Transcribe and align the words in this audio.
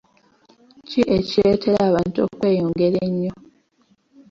Ki 0.87 1.01
ekireetera 1.17 1.79
abantu 1.89 2.17
okweyongera 2.27 2.97
ennyo? 3.07 3.33